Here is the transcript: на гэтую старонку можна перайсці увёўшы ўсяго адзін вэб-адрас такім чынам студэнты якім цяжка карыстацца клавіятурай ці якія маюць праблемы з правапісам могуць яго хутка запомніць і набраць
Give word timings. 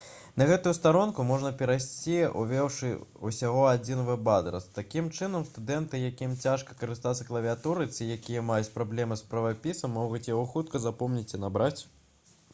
на 0.41 0.45
гэтую 0.49 0.71
старонку 0.75 1.23
можна 1.31 1.49
перайсці 1.57 2.13
увёўшы 2.43 2.87
ўсяго 3.29 3.65
адзін 3.73 3.99
вэб-адрас 4.07 4.65
такім 4.77 5.11
чынам 5.17 5.45
студэнты 5.49 5.99
якім 6.05 6.33
цяжка 6.47 6.77
карыстацца 6.79 7.27
клавіятурай 7.29 7.89
ці 7.97 8.07
якія 8.15 8.43
маюць 8.49 8.73
праблемы 8.79 9.19
з 9.21 9.27
правапісам 9.35 9.93
могуць 9.99 10.23
яго 10.31 10.45
хутка 10.55 10.83
запомніць 10.89 11.29
і 11.37 11.41
набраць 11.45 11.81